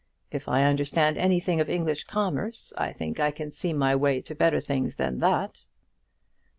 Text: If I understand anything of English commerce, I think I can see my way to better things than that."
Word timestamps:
If 0.31 0.47
I 0.49 0.63
understand 0.63 1.19
anything 1.19 1.61
of 1.61 1.69
English 1.69 2.05
commerce, 2.05 2.73
I 2.75 2.91
think 2.91 3.19
I 3.19 3.29
can 3.29 3.51
see 3.51 3.71
my 3.71 3.95
way 3.95 4.19
to 4.23 4.33
better 4.33 4.59
things 4.59 4.95
than 4.95 5.19
that." 5.19 5.67